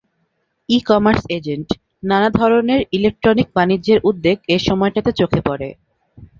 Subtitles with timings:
[0.69, 5.69] ই commerce এজেন্টনানা ধরনের electronic বাণিজ্যের উদ্যোগ এ সময়টাতে চোখে পড়ে।